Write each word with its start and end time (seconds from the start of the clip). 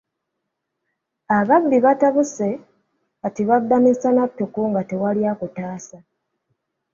Ababbi 1.37 1.77
batabuse 1.85 2.47
kati 3.21 3.41
babba 3.49 3.75
misana 3.85 4.21
ttuku 4.31 4.59
ate 4.63 4.67
nga 4.69 4.81
tewali 4.89 5.21
akutaasa. 5.33 5.97